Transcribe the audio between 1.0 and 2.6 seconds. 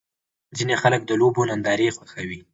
د لوبو نندارې خوښوي.